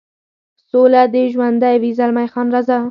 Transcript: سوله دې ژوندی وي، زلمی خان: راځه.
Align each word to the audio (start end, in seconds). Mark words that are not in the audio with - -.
سوله 0.69 1.03
دې 1.13 1.23
ژوندی 1.33 1.75
وي، 1.81 1.91
زلمی 1.99 2.27
خان: 2.33 2.47
راځه. 2.55 2.77